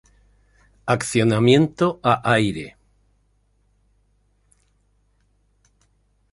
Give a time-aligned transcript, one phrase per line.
[0.93, 2.67] Accionamiento a aire.